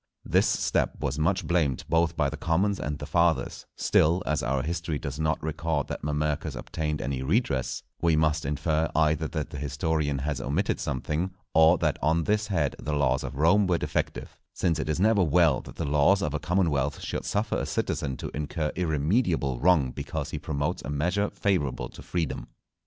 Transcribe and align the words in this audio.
This 0.25 0.47
step 0.47 0.99
was 0.99 1.19
much 1.19 1.45
blamed 1.45 1.83
both 1.87 2.17
by 2.17 2.27
the 2.27 2.35
commons 2.35 2.79
and 2.79 2.97
the 2.97 3.05
Fathers; 3.05 3.67
still, 3.77 4.23
as 4.25 4.41
our 4.41 4.63
History 4.63 4.97
does 4.97 5.19
not 5.19 5.37
record 5.43 5.89
that 5.89 6.01
Mamercus 6.03 6.55
obtained 6.55 7.03
any 7.03 7.21
redress, 7.21 7.83
we 8.01 8.15
must 8.15 8.43
infer 8.43 8.89
either 8.95 9.27
that 9.27 9.51
the 9.51 9.59
Historian 9.59 10.17
has 10.17 10.41
omitted 10.41 10.79
something, 10.79 11.29
or 11.53 11.77
that 11.77 11.99
on 12.01 12.23
this 12.23 12.47
head 12.47 12.75
the 12.79 12.93
laws 12.95 13.23
of 13.23 13.35
Rome 13.37 13.67
were 13.67 13.77
defective; 13.77 14.39
since 14.55 14.79
it 14.79 14.89
is 14.89 14.99
never 14.99 15.21
well 15.23 15.61
that 15.61 15.75
the 15.75 15.85
laws 15.85 16.23
of 16.23 16.33
a 16.33 16.39
commonwealth 16.39 16.99
should 16.99 17.23
suffer 17.23 17.57
a 17.57 17.67
citizen 17.67 18.17
to 18.17 18.31
incur 18.33 18.71
irremediable 18.75 19.59
wrong 19.59 19.91
because 19.91 20.31
he 20.31 20.39
promotes 20.39 20.81
a 20.81 20.89
measure 20.89 21.29
favourable 21.29 21.89
to 21.89 22.01
freedom. 22.01 22.47